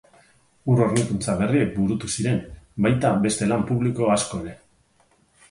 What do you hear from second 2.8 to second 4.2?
baita beste lan publiko